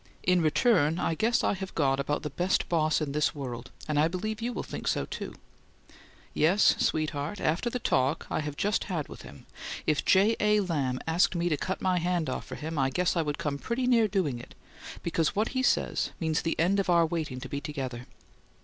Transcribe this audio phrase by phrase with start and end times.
[0.23, 3.99] In return I guess I have got about the best boss in this world and
[3.99, 5.35] I believe you will think so too.
[6.33, 9.45] Yes, sweetheart, after the talk I have just had with him
[9.85, 10.35] if J.
[10.39, 10.59] A.
[10.61, 13.59] Lamb asked me to cut my hand off for him I guess I would come
[13.59, 14.55] pretty near doing it
[15.03, 18.07] because what he says means the end of our waiting to be together.